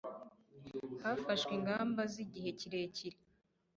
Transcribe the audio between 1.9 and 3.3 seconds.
z igihe kirekire